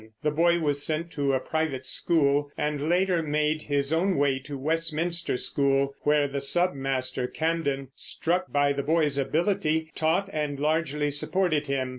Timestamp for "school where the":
5.37-6.39